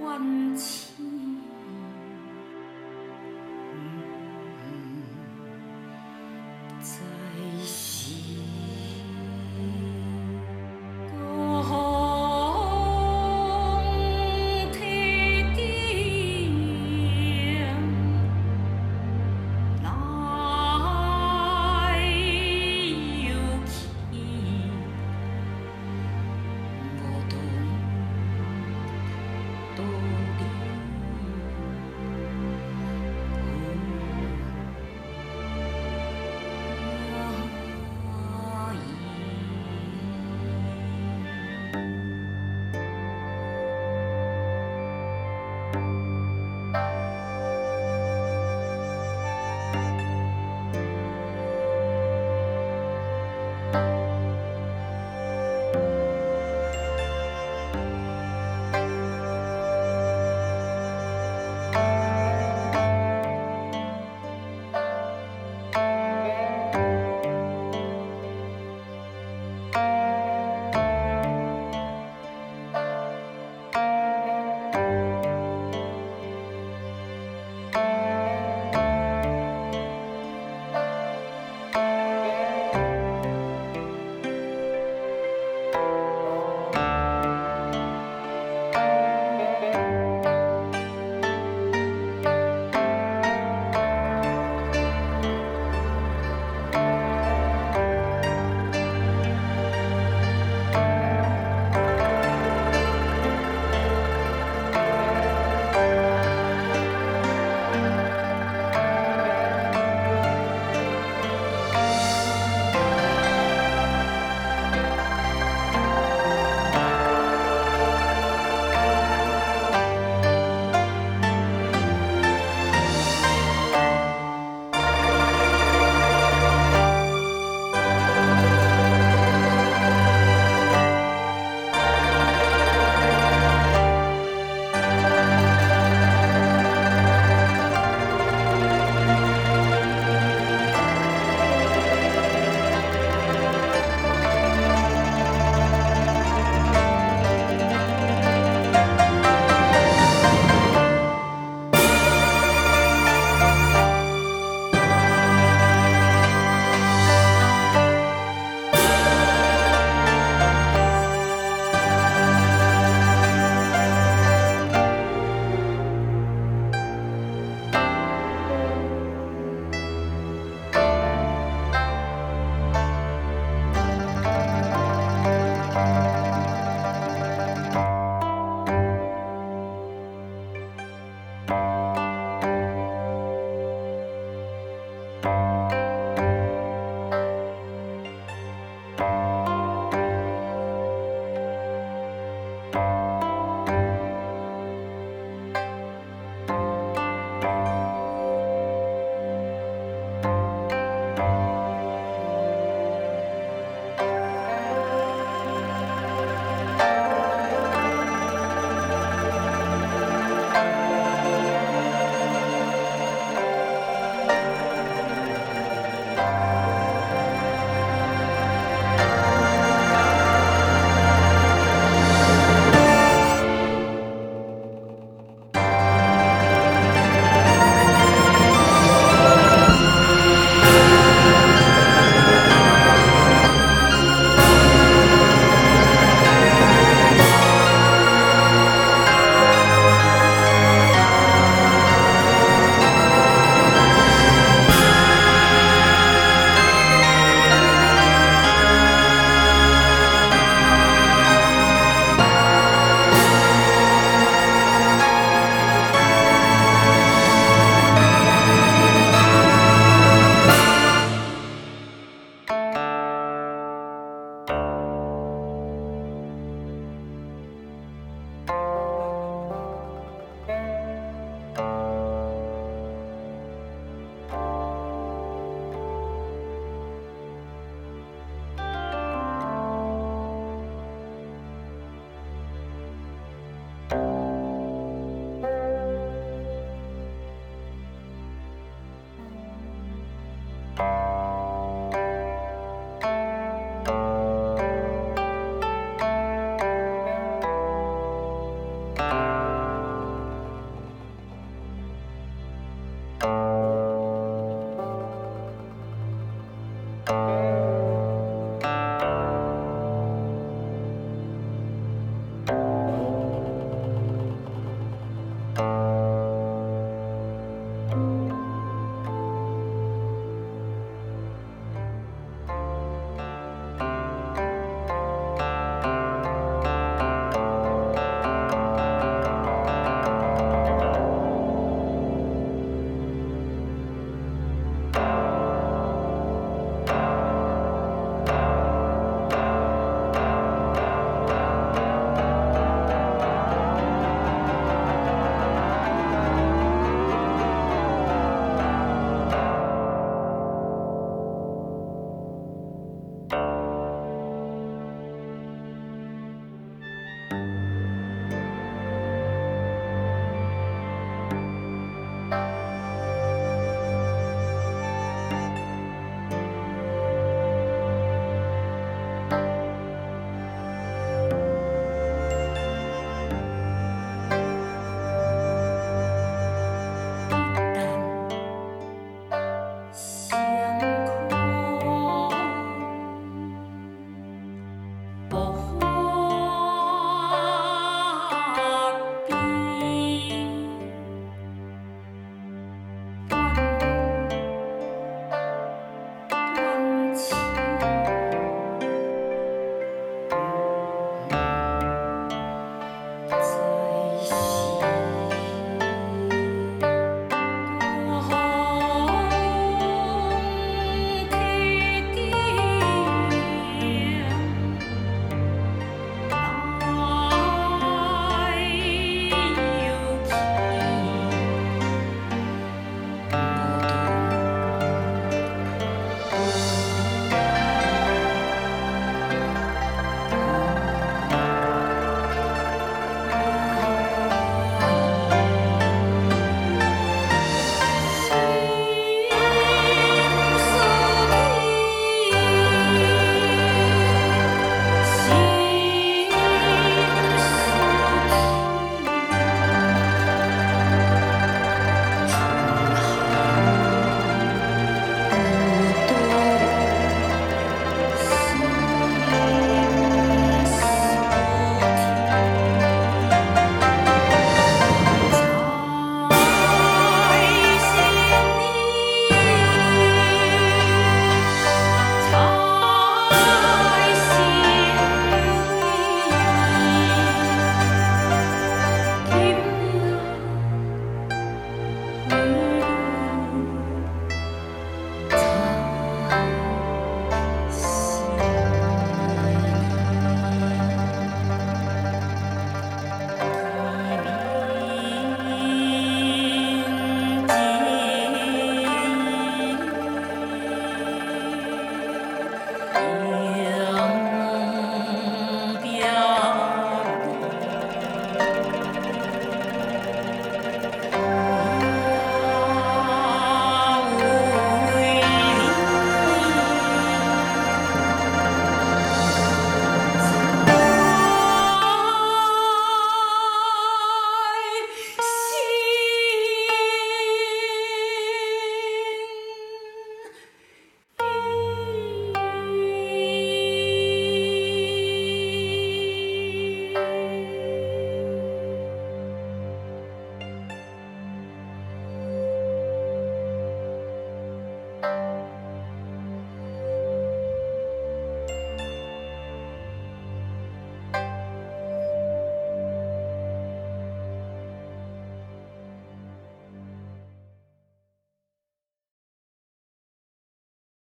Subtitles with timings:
[0.00, 1.33] 关切。